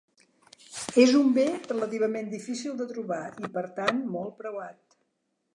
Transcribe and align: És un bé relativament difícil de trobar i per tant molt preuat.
És 1.03 1.13
un 1.19 1.27
bé 1.35 1.43
relativament 1.73 2.33
difícil 2.33 2.75
de 2.81 2.89
trobar 2.95 3.23
i 3.49 3.53
per 3.59 3.67
tant 3.79 4.03
molt 4.19 4.37
preuat. 4.45 5.03